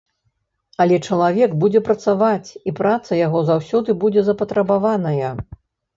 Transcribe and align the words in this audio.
Але 0.85 0.95
чалавек 1.09 1.51
будзе 1.63 1.81
працаваць, 1.89 2.49
і 2.71 2.75
праца 2.79 3.11
яго 3.19 3.39
заўсёды 3.53 3.99
будзе 4.05 4.21
запатрабаваная. 4.31 5.31